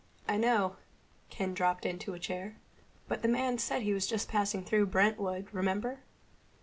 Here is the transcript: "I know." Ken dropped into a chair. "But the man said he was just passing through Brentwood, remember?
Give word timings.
"I 0.27 0.35
know." 0.35 0.77
Ken 1.29 1.53
dropped 1.53 1.85
into 1.85 2.15
a 2.15 2.19
chair. 2.19 2.55
"But 3.07 3.21
the 3.21 3.27
man 3.27 3.59
said 3.59 3.83
he 3.83 3.93
was 3.93 4.07
just 4.07 4.27
passing 4.27 4.63
through 4.63 4.87
Brentwood, 4.87 5.45
remember? 5.51 5.99